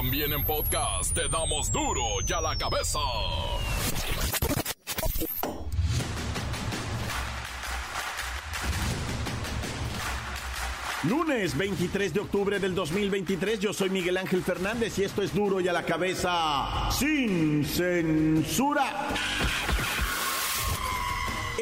[0.00, 2.98] También en podcast te damos duro y a la cabeza.
[11.02, 15.60] Lunes 23 de octubre del 2023, yo soy Miguel Ángel Fernández y esto es duro
[15.60, 19.08] y a la cabeza sin censura.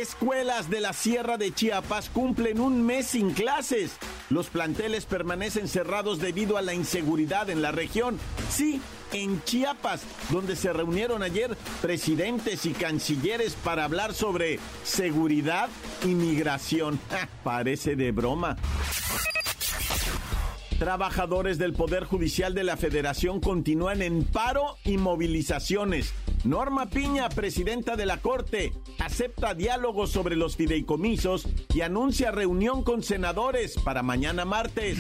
[0.01, 3.99] Escuelas de la Sierra de Chiapas cumplen un mes sin clases.
[4.31, 8.19] Los planteles permanecen cerrados debido a la inseguridad en la región.
[8.51, 8.81] Sí,
[9.13, 15.69] en Chiapas, donde se reunieron ayer presidentes y cancilleres para hablar sobre seguridad
[16.05, 17.01] y migración.
[17.45, 18.57] parece de broma.
[20.79, 26.15] Trabajadores del Poder Judicial de la Federación continúan en paro y movilizaciones.
[26.45, 28.73] Norma Piña, presidenta de la Corte,
[29.09, 34.99] acepta diálogo sobre los fideicomisos y anuncia reunión con senadores para mañana martes.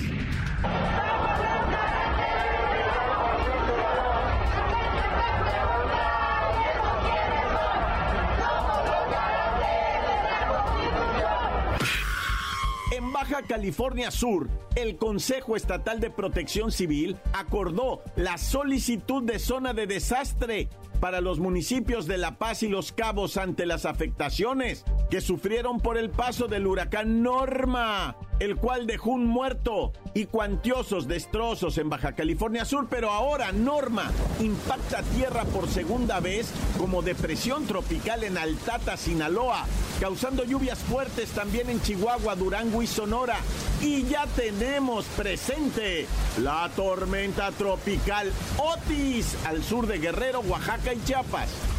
[13.18, 19.88] Baja California Sur, el Consejo Estatal de Protección Civil acordó la solicitud de zona de
[19.88, 20.68] desastre
[20.98, 25.96] para los municipios de La Paz y Los Cabos ante las afectaciones que sufrieron por
[25.96, 32.12] el paso del huracán Norma el cual dejó un muerto y cuantiosos destrozos en Baja
[32.12, 38.96] California Sur, pero ahora Norma impacta tierra por segunda vez como depresión tropical en Altata,
[38.96, 39.66] Sinaloa,
[40.00, 43.36] causando lluvias fuertes también en Chihuahua, Durango y Sonora.
[43.82, 46.06] Y ya tenemos presente
[46.40, 51.77] la tormenta tropical Otis al sur de Guerrero, Oaxaca y Chiapas.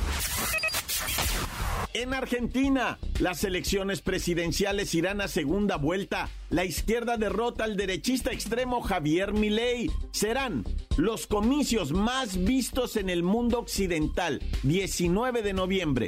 [1.93, 6.29] En Argentina, las elecciones presidenciales irán a segunda vuelta.
[6.51, 9.89] La izquierda derrota al derechista extremo Javier Milei.
[10.11, 10.65] Serán
[10.97, 16.07] los comicios más vistos en el mundo occidental, 19 de noviembre.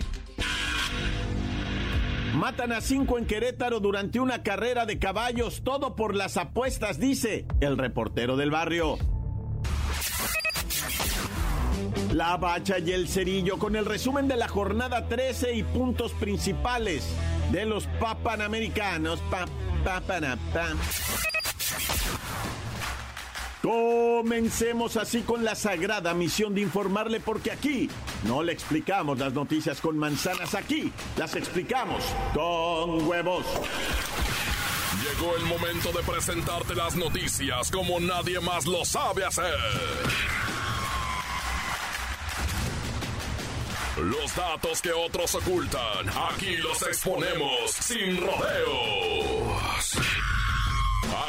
[2.36, 7.46] Matan a cinco en Querétaro durante una carrera de caballos, todo por las apuestas, dice
[7.60, 9.00] el reportero del barrio.
[12.14, 17.06] La bacha y el cerillo con el resumen de la jornada 13 y puntos principales
[17.52, 19.20] de los papanamericanos.
[19.30, 19.46] Pa,
[19.84, 20.02] pa,
[23.62, 27.90] Comencemos así con la sagrada misión de informarle porque aquí
[28.26, 33.46] no le explicamos las noticias con manzanas, aquí las explicamos con huevos.
[35.02, 39.56] Llegó el momento de presentarte las noticias como nadie más lo sabe hacer.
[44.02, 49.94] Los datos que otros ocultan, aquí los exponemos sin rodeos.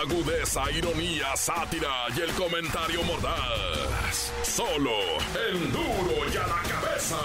[0.01, 4.33] Agudeza, ironía, sátira y el comentario mordaz.
[4.43, 4.91] Solo
[5.51, 7.19] el duro y a la cabeza.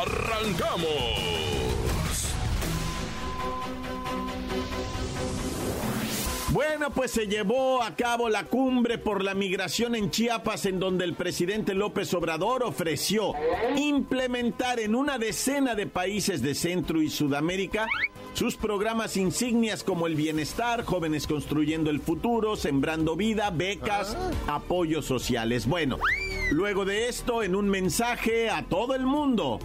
[0.00, 1.49] ¡Arrancamos!
[6.62, 11.06] Bueno, pues se llevó a cabo la cumbre por la migración en Chiapas en donde
[11.06, 13.32] el presidente López Obrador ofreció
[13.78, 17.86] implementar en una decena de países de Centro y Sudamérica
[18.34, 24.14] sus programas insignias como el bienestar, jóvenes construyendo el futuro, sembrando vida, becas,
[24.46, 25.66] apoyos sociales.
[25.66, 25.96] Bueno,
[26.50, 29.60] luego de esto, en un mensaje a todo el mundo,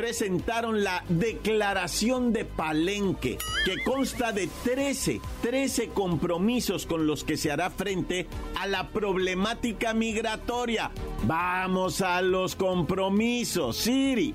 [0.00, 7.52] presentaron la Declaración de Palenque, que consta de 13, 13 compromisos con los que se
[7.52, 8.26] hará frente
[8.58, 10.90] a la problemática migratoria.
[11.24, 14.34] Vamos a los compromisos, Siri.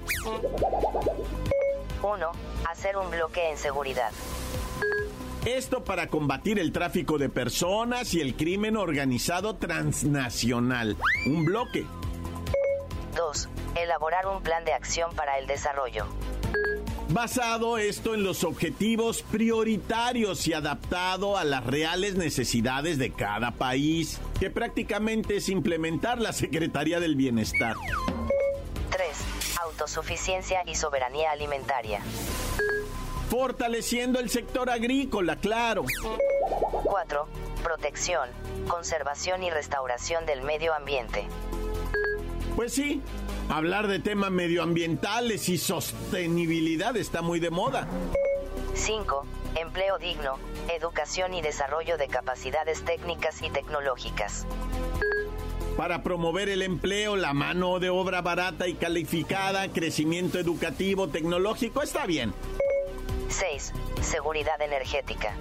[2.04, 2.32] 1.
[2.70, 4.12] Hacer un bloque en seguridad.
[5.46, 10.96] Esto para combatir el tráfico de personas y el crimen organizado transnacional.
[11.26, 11.88] Un bloque.
[13.16, 16.06] 2 elaborar un plan de acción para el desarrollo.
[17.10, 24.20] Basado esto en los objetivos prioritarios y adaptado a las reales necesidades de cada país,
[24.40, 27.76] que prácticamente es implementar la Secretaría del Bienestar.
[28.90, 29.08] 3.
[29.62, 32.02] Autosuficiencia y soberanía alimentaria.
[33.30, 35.86] Fortaleciendo el sector agrícola, claro.
[36.84, 37.28] 4.
[37.64, 38.30] Protección,
[38.68, 41.28] conservación y restauración del medio ambiente.
[42.56, 43.02] Pues sí,
[43.50, 47.88] hablar de temas medioambientales y sostenibilidad está muy de moda.
[48.74, 49.26] 5.
[49.56, 50.38] Empleo digno,
[50.74, 54.46] educación y desarrollo de capacidades técnicas y tecnológicas.
[55.78, 62.06] Para promover el empleo, la mano de obra barata y calificada, crecimiento educativo, tecnológico, está
[62.06, 62.34] bien.
[63.30, 63.74] 6.
[64.02, 65.36] Seguridad energética.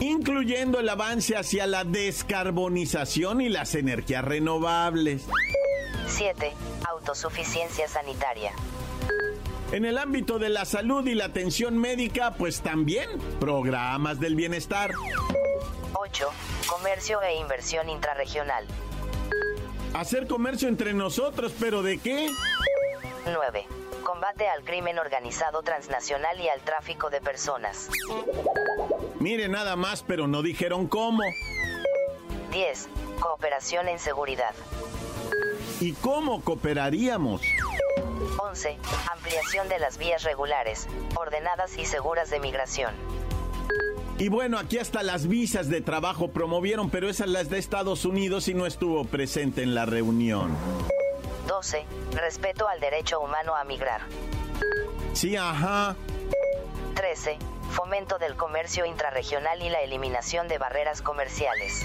[0.00, 5.28] incluyendo el avance hacia la descarbonización y las energías renovables.
[6.06, 6.52] 7.
[6.88, 8.52] Autosuficiencia sanitaria.
[9.72, 13.08] En el ámbito de la salud y la atención médica, pues también
[13.40, 14.90] programas del bienestar.
[15.94, 16.30] 8.
[16.66, 18.66] Comercio e inversión intrarregional.
[19.94, 22.28] Hacer comercio entre nosotros, pero ¿de qué?
[23.24, 23.66] 9.
[24.04, 27.88] Combate al crimen organizado transnacional y al tráfico de personas.
[29.20, 31.22] Mire nada más, pero no dijeron cómo.
[32.50, 32.88] 10.
[33.20, 34.54] Cooperación en seguridad.
[35.82, 37.42] ¿Y cómo cooperaríamos?
[38.38, 38.78] 11.
[39.10, 40.86] Ampliación de las vías regulares,
[41.16, 42.94] ordenadas y seguras de migración.
[44.16, 48.46] Y bueno, aquí hasta las visas de trabajo promovieron, pero esas las de Estados Unidos
[48.46, 50.56] y no estuvo presente en la reunión.
[51.48, 51.84] 12.
[52.12, 54.02] Respeto al derecho humano a migrar.
[55.14, 55.96] Sí, ajá.
[56.94, 57.38] 13.
[57.70, 61.84] Fomento del comercio intrarregional y la eliminación de barreras comerciales.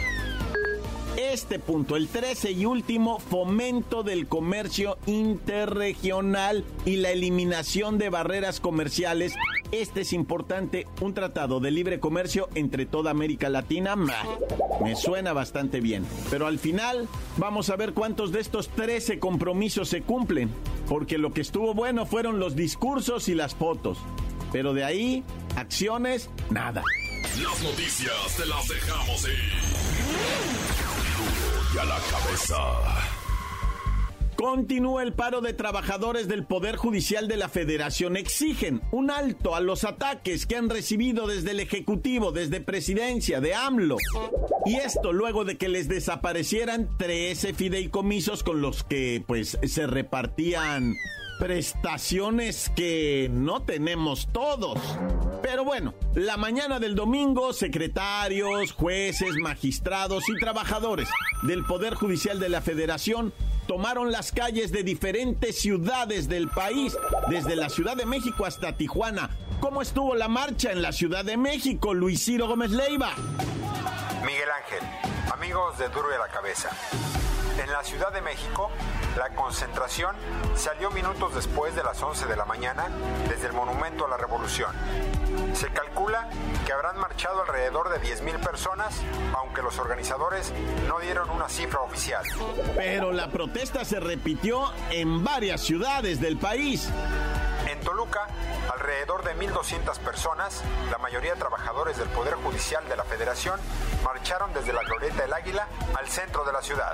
[1.18, 8.60] Este punto, el 13 y último, fomento del comercio interregional y la eliminación de barreras
[8.60, 9.34] comerciales.
[9.72, 13.96] Este es importante, un tratado de libre comercio entre toda América Latina.
[14.84, 16.06] Me suena bastante bien.
[16.30, 20.52] Pero al final, vamos a ver cuántos de estos 13 compromisos se cumplen.
[20.88, 23.98] Porque lo que estuvo bueno fueron los discursos y las fotos.
[24.52, 25.24] Pero de ahí,
[25.56, 26.84] acciones, nada.
[27.42, 30.67] Las noticias te las dejamos ir
[31.74, 32.56] y a la cabeza.
[34.38, 38.16] Continúa el paro de trabajadores del Poder Judicial de la Federación.
[38.16, 43.56] Exigen un alto a los ataques que han recibido desde el Ejecutivo, desde Presidencia, de
[43.56, 43.98] AMLO.
[44.66, 50.94] Y esto luego de que les desaparecieran 13 fideicomisos con los que pues se repartían
[51.40, 54.80] prestaciones que no tenemos todos.
[55.42, 61.10] Pero bueno, la mañana del domingo, secretarios, jueces, magistrados y trabajadores
[61.44, 63.34] del Poder Judicial de la Federación
[63.68, 66.98] tomaron las calles de diferentes ciudades del país,
[67.30, 69.30] desde la Ciudad de México hasta Tijuana.
[69.60, 73.14] ¿Cómo estuvo la marcha en la Ciudad de México, Luis Ciro Gómez Leiva?
[74.26, 76.70] Miguel Ángel, amigos de Duro a la Cabeza.
[77.58, 78.70] En la Ciudad de México,
[79.18, 80.16] la concentración
[80.56, 82.88] salió minutos después de las 11 de la mañana
[83.28, 84.72] desde el Monumento a la Revolución.
[85.54, 86.30] Se calcula
[86.66, 89.02] que habrán marchado alrededor de 10.000 personas,
[89.36, 90.54] aunque los organizadores
[90.88, 92.24] no dieron una cifra oficial.
[92.76, 96.90] Pero la protesta se repitió en varias ciudades del país.
[97.68, 98.28] En Toluca,
[98.72, 100.62] alrededor de 1.200 personas,
[100.92, 103.60] la mayoría trabajadores del Poder Judicial de la Federación,
[104.04, 104.17] marcharon
[104.54, 105.66] desde la Glorieta del Águila
[105.98, 106.94] al centro de la ciudad.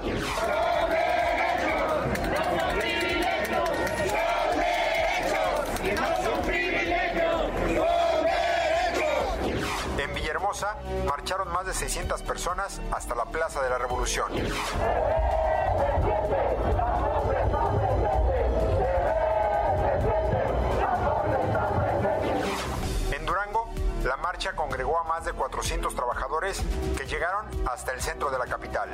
[9.98, 10.78] En Villahermosa
[11.08, 14.32] marcharon más de 600 personas hasta la Plaza de la Revolución.
[23.12, 23.70] En Durango,
[24.04, 26.13] la marcha congregó a más de 400 trabajadores
[26.98, 28.90] que llegaron hasta el centro de la capital.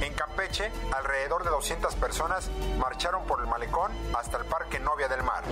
[0.00, 5.22] En Campeche, alrededor de 200 personas marcharon por el malecón hasta el Parque Novia del
[5.22, 5.44] Mar.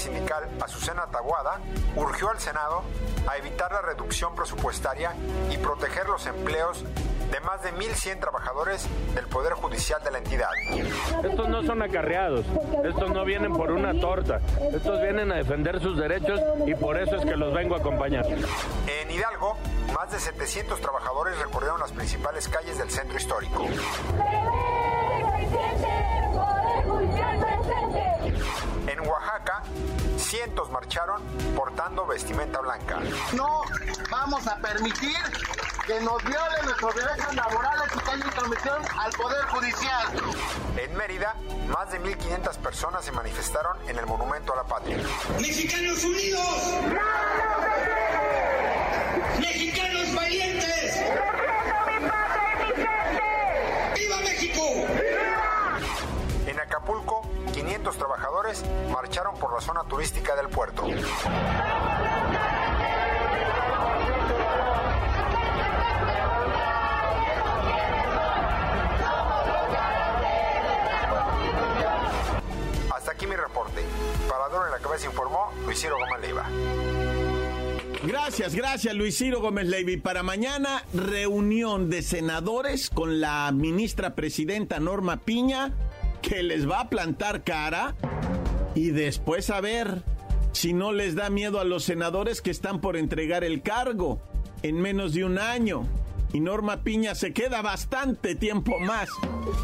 [0.00, 1.60] Sindical Azucena Taguada
[1.94, 2.82] urgió al Senado
[3.26, 5.14] a evitar la reducción presupuestaria
[5.50, 6.84] y proteger los empleos
[7.30, 10.50] de más de 1.100 trabajadores del Poder Judicial de la entidad.
[11.22, 12.44] Estos no son acarreados,
[12.84, 14.40] estos no vienen por una torta,
[14.72, 18.26] estos vienen a defender sus derechos y por eso es que los vengo a acompañar.
[18.26, 19.56] En Hidalgo,
[19.94, 23.66] más de 700 trabajadores recorrieron las principales calles del centro histórico.
[30.30, 31.20] Cientos marcharon
[31.56, 33.00] portando vestimenta blanca.
[33.32, 33.62] No
[34.08, 35.16] vamos a permitir
[35.84, 40.06] que nos violen nuestros derechos laborales y que haya intromisión al Poder Judicial.
[40.76, 41.34] En Mérida,
[41.66, 44.98] más de 1.500 personas se manifestaron en el Monumento a la Patria.
[45.40, 46.46] ¡Mexicanos unidos!
[46.84, 47.79] ¡Mexicanos
[78.70, 79.96] Gracias, gracias Luis Ciro Gómez Levy.
[79.96, 85.72] Para mañana, reunión de senadores con la ministra presidenta Norma Piña,
[86.22, 87.96] que les va a plantar cara
[88.76, 90.04] y después a ver
[90.52, 94.20] si no les da miedo a los senadores que están por entregar el cargo
[94.62, 95.88] en menos de un año.
[96.32, 99.08] Y Norma Piña se queda bastante tiempo más.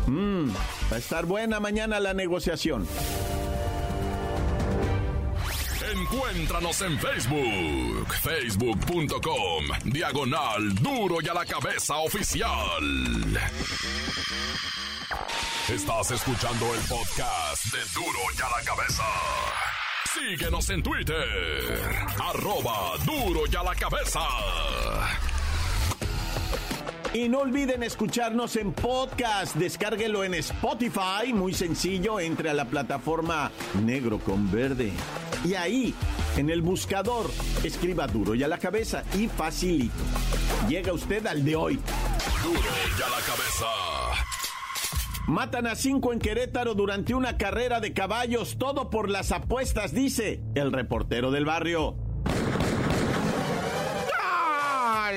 [0.09, 0.49] Mm,
[0.91, 2.85] va a estar buena mañana la negociación.
[6.13, 12.85] Encuéntranos en Facebook, facebook.com, diagonal duro y a la cabeza oficial.
[15.69, 19.03] Estás escuchando el podcast de duro y a la cabeza.
[20.15, 21.27] Síguenos en Twitter,
[22.23, 24.21] arroba duro y a la cabeza.
[27.15, 29.57] Y no olviden escucharnos en podcast.
[29.57, 31.33] Descárguelo en Spotify.
[31.33, 32.21] Muy sencillo.
[32.21, 33.51] Entre a la plataforma
[33.83, 34.93] negro con verde.
[35.45, 35.95] Y ahí,
[36.37, 37.31] en el buscador,
[37.65, 39.95] escriba duro y a la cabeza y facilito.
[40.69, 41.81] Llega usted al de hoy.
[42.43, 43.67] Duro y a la cabeza.
[45.27, 50.41] Matan a cinco en Querétaro durante una carrera de caballos, todo por las apuestas, dice
[50.55, 52.06] el reportero del barrio.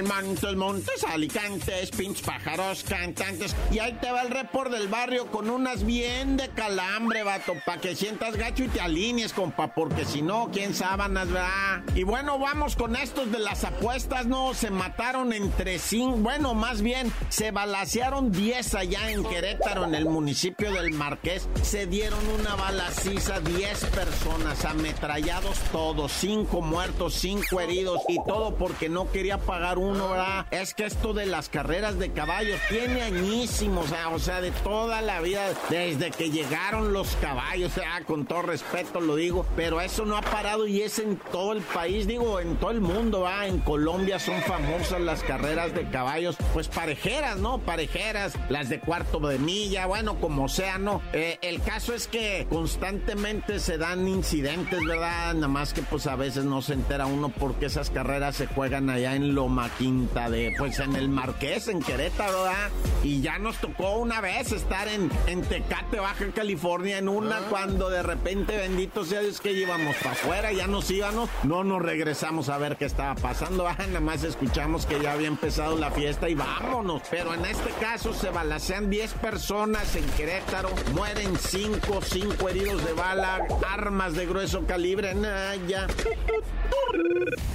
[0.04, 3.56] Montes, Montes, Alicantes, pinch pájaros, cantantes.
[3.72, 7.78] Y ahí te va el report del barrio con unas bien de calambre, vato, pa'
[7.78, 11.84] que sientas gacho y te alinees, compa, porque si no, quién sábanas, ¿verdad?
[11.96, 14.54] Y bueno, vamos con estos de las apuestas, ¿no?
[14.54, 20.06] Se mataron entre cinco, bueno, más bien, se balacearon 10 allá en Querétaro, en el
[20.06, 21.48] municipio del Marqués.
[21.62, 28.90] Se dieron una balaciza, 10 personas, ametrallados todos, cinco muertos, cinco heridos, y todo porque
[28.90, 30.46] no quería pagar un ¿verdad?
[30.52, 35.22] Es que esto de las carreras de caballos tiene añísimos, o sea, de toda la
[35.22, 40.18] vida, desde que llegaron los caballos, o con todo respeto lo digo, pero eso no
[40.18, 43.48] ha parado y es en todo el país, digo, en todo el mundo, ¿va?
[43.48, 47.60] En Colombia son famosas las carreras de caballos, pues parejeras, ¿no?
[47.60, 51.02] Parejeras, las de cuarto de milla, bueno, como sea, ¿no?
[51.14, 55.34] Eh, el caso es que constantemente se dan incidentes, ¿verdad?
[55.34, 58.90] Nada más que pues a veces no se entera uno porque esas carreras se juegan
[58.90, 62.70] allá en Loma quinta de, pues en el Marqués, en Querétaro, ¿verdad?
[63.02, 67.46] Y ya nos tocó una vez estar en, en Tecate, Baja California, en una, Ah.
[67.50, 71.82] cuando de repente, bendito sea Dios, que íbamos para afuera, ya nos íbamos, no nos
[71.82, 73.88] regresamos a ver qué estaba pasando, ¿verdad?
[73.88, 77.02] nada más escuchamos que ya había empezado la fiesta y vámonos.
[77.10, 82.92] Pero en este caso se balacean 10 personas en Querétaro, mueren 5, 5 heridos de
[82.92, 85.88] bala, armas de grueso calibre, nah, ya.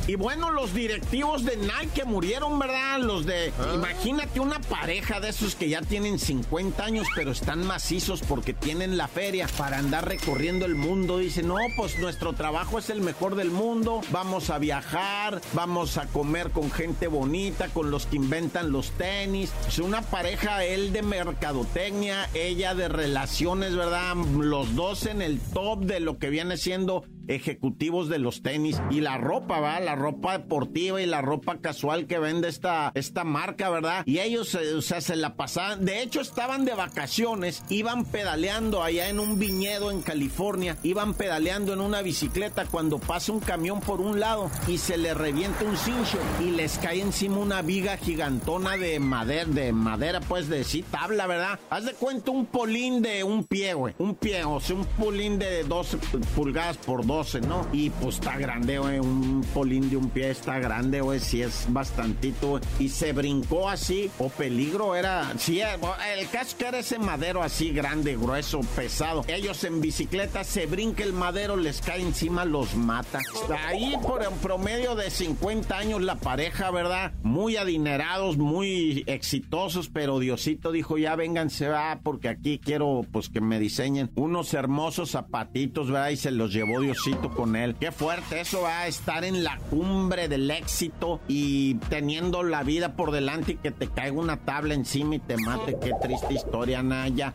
[0.07, 2.99] Y bueno, los directivos de Nike que murieron, ¿verdad?
[3.01, 3.53] Los de.
[3.75, 8.97] Imagínate una pareja de esos que ya tienen 50 años, pero están macizos porque tienen
[8.97, 11.19] la feria para andar recorriendo el mundo.
[11.19, 14.01] Dicen, no, pues nuestro trabajo es el mejor del mundo.
[14.11, 19.53] Vamos a viajar, vamos a comer con gente bonita, con los que inventan los tenis.
[19.69, 24.17] Es una pareja, él de mercadotecnia, ella de relaciones, ¿verdad?
[24.17, 29.01] Los dos en el top de lo que viene siendo ejecutivos de los tenis y
[29.01, 33.71] la ropa, va, la ropa deportiva y la ropa casual que vende esta, esta marca,
[33.71, 34.03] ¿verdad?
[34.07, 38.83] Y ellos, eh, o sea, se la pasaban, de hecho estaban de vacaciones, iban pedaleando
[38.83, 43.81] allá en un viñedo en California, iban pedaleando en una bicicleta cuando pasa un camión
[43.81, 47.97] por un lado y se le revienta un cincho y les cae encima una viga
[47.97, 51.59] gigantona de madera, de madera, pues de sí, tabla, ¿verdad?
[51.71, 55.39] Haz de cuenta un polín de un pie, güey, un pie, o sea, un polín
[55.39, 55.99] de 12
[56.35, 57.65] pulgadas por 12, ¿no?
[57.73, 61.67] Y pues está grande, güey, un polín de un pie está grande, güey, sí es
[61.69, 62.61] bastantito.
[62.81, 65.77] Y se brincó así, o peligro era, sí, eh,
[66.19, 69.25] el caso era ese madero así grande, grueso, pesado.
[69.29, 73.21] Ellos en bicicleta se brinca el madero, les cae encima, los mata.
[73.65, 77.13] Ahí por promedio de 50 años la pareja, ¿verdad?
[77.23, 83.41] Muy adinerados, muy exitosos, pero Diosito dijo, ya vénganse, va, porque aquí quiero pues que
[83.41, 86.11] me diseñen unos hermosos zapatitos, ¿verdad?
[86.11, 87.77] Y se los llevó Diosito con él.
[87.79, 92.97] Qué fuerte eso va a estar en la cumbre del éxito y teniendo la vida
[92.97, 95.77] por delante y que te caiga una tabla encima y te mate.
[95.81, 97.35] Qué triste historia, Naya.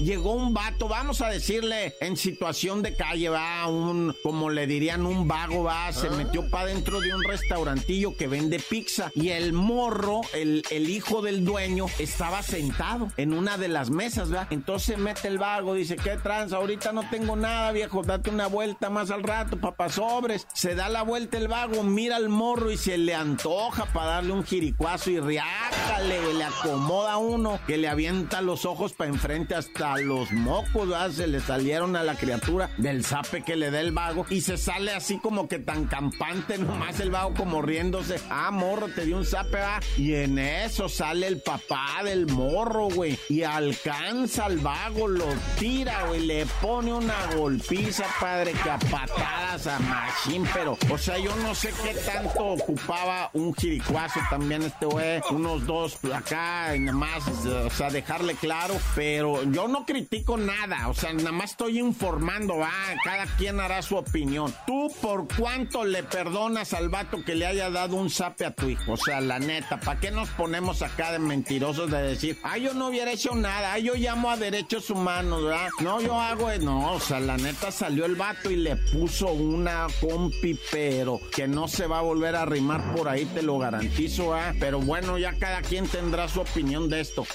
[0.00, 5.04] Llegó un vato, vamos a decirle, en situación de calle, va, un, como le dirían,
[5.04, 9.12] un vago, va, se metió para dentro de un restaurantillo que vende pizza.
[9.14, 14.32] Y el morro, el, el hijo del dueño, estaba sentado en una de las mesas,
[14.32, 14.46] va.
[14.48, 16.54] Entonces mete el vago, dice, ¿qué trans?
[16.54, 20.46] Ahorita no tengo nada, viejo, date una vuelta más al rato, papá sobres.
[20.54, 24.32] Se da la vuelta el vago, mira al morro y se le antoja para darle
[24.32, 29.89] un jiricuazo y riácale, le acomoda uno que le avienta los ojos para enfrente hasta
[29.90, 30.88] hasta los mocos.
[31.14, 34.56] Se le salieron a la criatura del zape que le da el vago y se
[34.56, 38.20] sale así como que tan campante, nomás el vago como riéndose.
[38.30, 39.80] Ah, morro, te dio un zape, va.
[39.96, 43.18] Y en eso sale el papá del morro, güey.
[43.28, 45.26] Y alcanza al vago, lo
[45.58, 46.26] tira, güey.
[46.26, 51.54] Le pone una golpiza, padre, que a patadas a Machín, pero, o sea, yo no
[51.54, 55.20] sé qué tanto ocupaba un jiricuazo también este güey.
[55.30, 58.74] Unos dos acá, y nada más, o sea, dejarle claro.
[58.94, 62.70] Pero yo no critico nada, o sea, nada más estoy informando, va.
[63.04, 64.54] Cada quien hará su opinión.
[64.66, 68.68] ¿Tú por cuánto le perdonas al vato que le haya dado un zape a tu
[68.68, 68.92] hijo?
[68.92, 72.74] O sea, la neta, ¿para qué nos ponemos acá de mentirosos de decir, ay, yo
[72.74, 75.68] no hubiera hecho nada, ay, yo llamo a derechos humanos, ¿verdad?
[75.80, 79.86] No, yo hago, no, o sea, la neta salió el vato y le puso una
[80.00, 84.34] compi, pero que no se va a volver a arrimar por ahí, te lo garantizo,
[84.34, 84.54] ¿ah?
[84.58, 87.26] Pero bueno, ya cada quien tendrá su opinión de esto.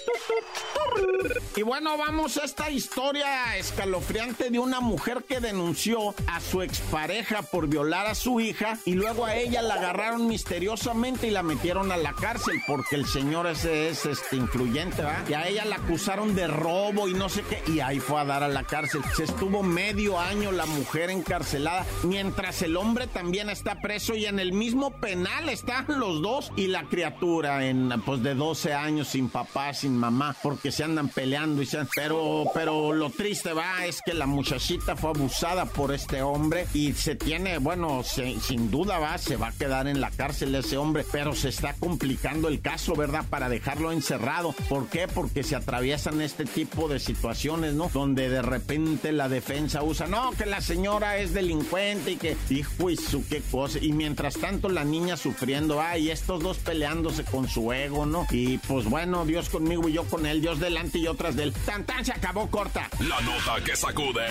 [1.55, 7.43] Y bueno, vamos a esta historia escalofriante de una mujer que denunció a su expareja
[7.43, 11.91] por violar a su hija y luego a ella la agarraron misteriosamente y la metieron
[11.91, 15.27] a la cárcel porque el señor ese es este influyente, ¿verdad?
[15.29, 18.25] Y a ella la acusaron de robo y no sé qué y ahí fue a
[18.25, 19.01] dar a la cárcel.
[19.15, 24.39] Se estuvo medio año la mujer encarcelada mientras el hombre también está preso y en
[24.39, 29.29] el mismo penal están los dos y la criatura en pues de 12 años sin
[29.29, 32.14] papá, sin mamá, porque se andan peleando y se pero
[32.53, 37.15] pero lo triste va es que la muchachita fue abusada por este hombre y se
[37.15, 41.33] tiene, bueno, sin duda va, se va a quedar en la cárcel ese hombre, pero
[41.35, 43.25] se está complicando el caso, ¿verdad?
[43.29, 44.53] Para dejarlo encerrado.
[44.69, 45.07] ¿Por qué?
[45.07, 47.89] Porque se atraviesan este tipo de situaciones, ¿no?
[47.93, 52.89] Donde de repente la defensa usa, no, que la señora es delincuente y que, hijo
[52.89, 53.79] y su qué cosa.
[53.81, 58.27] Y mientras tanto la niña sufriendo, ay, estos dos peleándose con su ego, ¿no?
[58.31, 61.51] Y pues bueno, Dios conmigo y yo con él, Dios delante y otras del.
[61.51, 62.87] Tan tan se acabó corta.
[62.99, 64.27] La nota que sacude.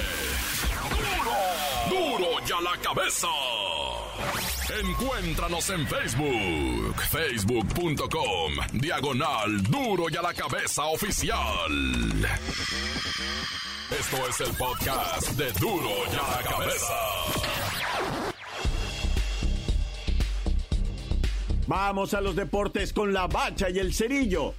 [1.90, 3.26] Duro, duro ya la cabeza.
[4.80, 12.28] Encuéntranos en Facebook, facebook.com, diagonal duro y a la cabeza oficial.
[13.90, 16.94] Esto es el podcast de duro y a la cabeza.
[21.66, 24.54] Vamos a los deportes con la bacha y el cerillo.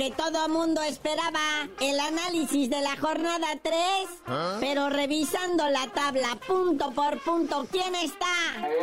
[0.00, 3.76] Que todo mundo esperaba, el análisis de la jornada 3,
[4.58, 8.26] pero revisando la tabla punto por punto, ¿quién está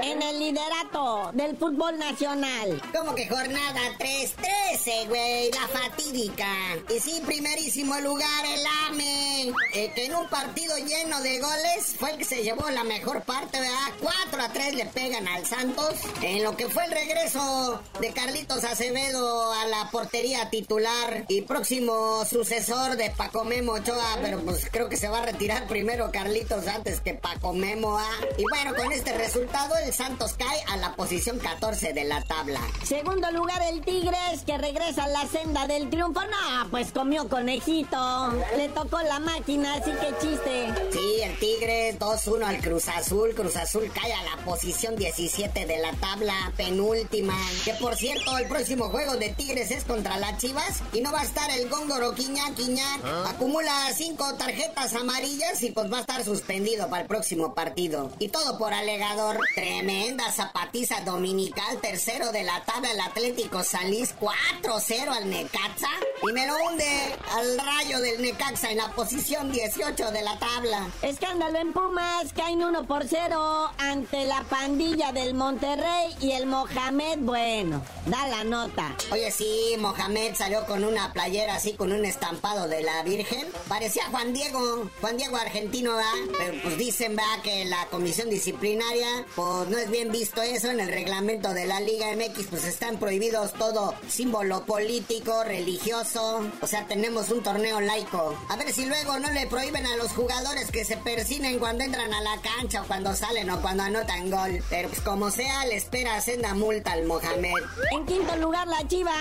[0.04, 2.80] en el liderato del fútbol nacional?
[2.96, 4.36] ¿Cómo que jornada 3?
[4.70, 6.54] 13, güey, la fatídica.
[6.96, 12.12] Y sí, primerísimo lugar el AME, eh, que en un partido lleno de goles fue
[12.12, 13.92] el que se llevó la mejor parte, ¿verdad?
[14.02, 18.64] 4 a 3 le pegan al Santos, en lo que fue el regreso de Carlitos
[18.64, 24.90] Acevedo a la portería titular y próximo sucesor de Paco Memo Ochoa, pero pues creo
[24.90, 28.10] que se va a retirar primero Carlitos antes que Paco Memo ¿ah?
[28.38, 32.60] Y bueno, con este resultado el Santos cae a la posición 14 de la tabla.
[32.84, 36.22] Segundo lugar el Tigres que regresa a la senda del triunfo.
[36.22, 38.34] No, pues comió conejito.
[38.58, 40.74] Le tocó la máquina, así que chiste.
[40.92, 43.34] Sí, el Tigres 2-1 al Cruz Azul.
[43.34, 47.38] Cruz Azul cae a la posición 17 de la tabla, penúltima.
[47.64, 51.22] Que por cierto, el próximo juego de Tigres es contra las Chivas y no va
[51.22, 52.86] a estar el góngoro Quiña Quiña.
[53.04, 53.30] ¿Ah?
[53.30, 58.12] Acumula cinco tarjetas amarillas y pues va a estar suspendido para el próximo partido.
[58.20, 59.40] Y todo por alegador.
[59.56, 65.90] Tremenda zapatiza dominical, tercero de la tabla el Atlético Salís, 4-0 al Necaxa.
[66.28, 70.88] Y me lo hunde al rayo del Necaxa en la posición 18 de la tabla.
[71.02, 77.20] Escándalo en Pumas, caen 1 por 0 ante la pandilla del Monterrey y el Mohamed,
[77.20, 78.96] bueno, da la nota.
[79.12, 83.48] Oye, sí, Mohamed salió con una playera así con un estampado de la Virgen.
[83.68, 86.36] Parecía Juan Diego, Juan Diego argentino, ¿verdad?
[86.38, 87.42] Pero pues dicen, ¿verdad?
[87.44, 90.70] Que la comisión disciplinaria, pues no es bien visto eso.
[90.70, 96.42] En el reglamento de la Liga MX, pues están prohibidos todo símbolo político, religioso.
[96.62, 98.38] O sea, tenemos un torneo laico.
[98.50, 102.14] A ver si luego no le prohíben a los jugadores que se persinen cuando entran
[102.14, 104.64] a la cancha o cuando salen o cuando anotan gol.
[104.70, 107.64] Pero pues como sea, le espera senda multa al Mohamed.
[107.92, 109.14] En quinto lugar, la Chiva,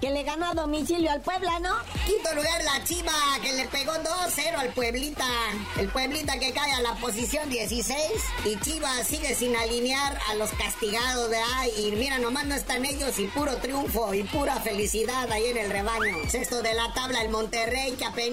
[0.00, 1.76] que le ganó a domicilio al Puebla, ¿no?
[2.06, 5.26] Quinto lugar la Chiva, que le pegó 2-0 al Pueblita.
[5.78, 7.96] El Pueblita que cae a la posición 16.
[8.44, 11.70] Y Chiva sigue sin alinear a los castigados, de ahí.
[11.76, 15.70] Y mira, nomás no están ellos y puro triunfo y pura felicidad ahí en el
[15.70, 16.16] rebaño.
[16.28, 18.28] Sexto de la tabla el Monterrey que apenas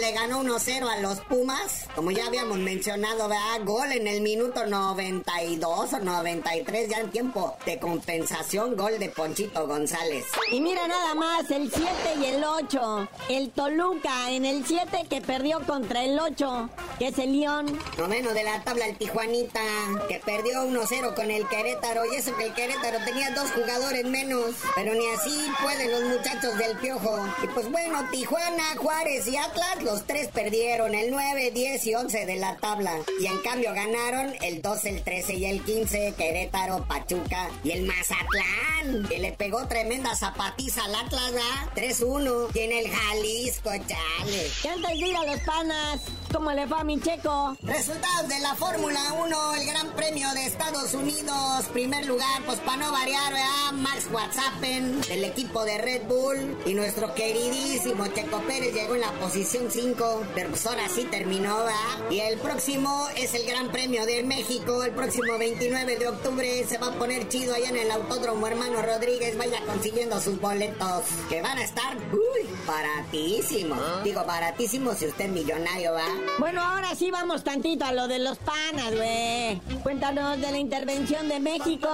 [0.00, 1.86] le ganó 1-0 a los Pumas.
[1.94, 3.64] Como ya habíamos mencionado, ¿verdad?
[3.64, 8.76] Gol en el minuto 92 o 93 ya en tiempo de compensación.
[8.76, 10.24] Gol de Ponchito González.
[10.50, 13.08] Y mira nada más, el 7 y el 8.
[13.28, 17.78] El Toluca en el 7 que perdió contra el 8, que es el León.
[17.98, 19.60] Noveno de la tabla el Tijuanita,
[20.08, 22.02] que perdió 1-0 con el Querétaro.
[22.12, 24.56] Y eso que el Querétaro tenía dos jugadores menos.
[24.74, 27.18] Pero ni así pueden los muchachos del Piojo.
[27.42, 32.26] Y pues bueno, Tijuana, Juárez y Atlas, los tres perdieron el 9, 10 y 11
[32.26, 32.92] de la tabla.
[33.20, 37.86] Y en cambio ganaron el 12, el 13 y el 15, Querétaro, Pachuca y el
[37.86, 41.70] Mazatlán, que le pegó tremenda zapatiza al Atlas, ¿verdad?
[41.90, 42.50] 3-1.
[42.54, 44.50] Y en el Jalisco, chale.
[44.62, 46.00] ¿Qué antes los panas?
[46.32, 47.56] ¿Cómo le va a mi checo?
[47.62, 51.66] Resultados de la Fórmula 1, el Gran Premio de Estados Unidos.
[51.72, 53.72] Primer lugar, pues para no variar, ¿verdad?
[53.72, 56.56] Max Whatsappen, del equipo de Red Bull.
[56.66, 60.22] Y nuestro queridísimo Checo Pérez llegó en la posición 5.
[60.34, 62.10] Pero pues ahora sí terminó, ¿verdad?
[62.10, 64.84] Y el próximo es el Gran Premio de México.
[64.84, 68.82] El próximo 29 de octubre se va a poner chido allá en el Autódromo Hermano
[68.82, 69.36] Rodríguez.
[69.36, 71.04] Vaya consiguiendo sus boletos.
[71.28, 74.04] Que van a estar, uy, baratísimos.
[74.04, 76.19] Digo, baratísimos si usted es millonario, ¿va?
[76.38, 79.60] Bueno, ahora sí vamos tantito a lo de los panas, güey.
[79.82, 81.88] Cuéntanos de la intervención de México.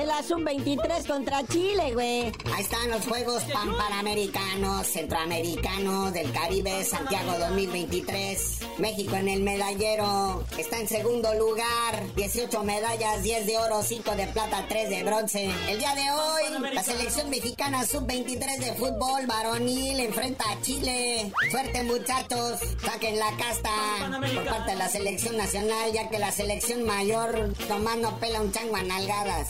[0.00, 2.32] El Azul 23 contra Chile, güey.
[2.54, 8.60] Ahí están los Juegos Panamericanos, Centroamericanos del Caribe, Santiago 2023.
[8.78, 12.02] México en el medallero está en segundo lugar.
[12.16, 15.50] 18 medallas, 10 de oro, 5 de plata, 3 de bronce.
[15.68, 21.32] El día de hoy, la selección mexicana sub-23 de fútbol varonil enfrenta a Chile.
[21.50, 22.58] Suerte, muchachos.
[22.84, 27.98] Saquen la casta por parte de la selección nacional, ya que la selección mayor nomás
[27.98, 29.48] no pela un chango a nalgadas.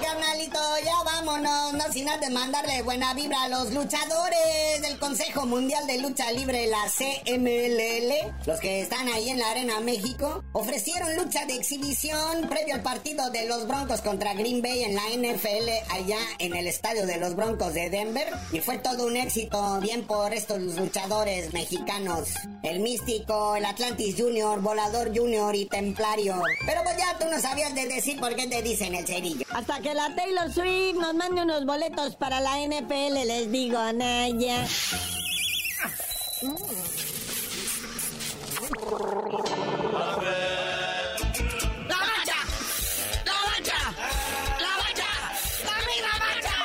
[0.00, 5.86] Carnalito, ya vámonos, no sin antes mandarle buena vibra a los luchadores del Consejo Mundial
[5.86, 11.44] de Lucha Libre, la CMLL, los que están ahí en la Arena México, ofrecieron lucha
[11.46, 16.18] de exhibición previo al partido de los Broncos contra Green Bay en la NFL allá
[16.38, 20.32] en el estadio de los Broncos de Denver, y fue todo un éxito, bien por
[20.32, 22.30] estos luchadores mexicanos,
[22.62, 26.40] el Místico, el Atlantis Junior, Volador Junior y Templario.
[26.64, 29.41] Pero pues ya tú no sabías de decir por qué te dicen el cerillo.
[29.54, 34.66] Hasta que la Taylor Swift nos mande unos boletos para la NFL, les digo, Naya.
[41.88, 42.38] ¡La mancha!
[43.26, 43.78] ¡La mancha!
[44.58, 45.10] ¡La mancha!
[45.64, 46.56] ¡Dame la mancha!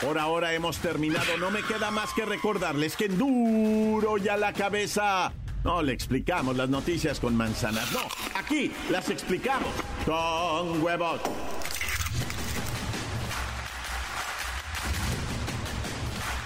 [0.00, 1.36] Por ahora hemos terminado.
[1.38, 5.32] No me queda más que recordarles que en duro ya la cabeza.
[5.66, 7.90] No le explicamos las noticias con manzanas.
[7.92, 7.98] No,
[8.38, 9.74] aquí las explicamos
[10.04, 11.20] con huevos.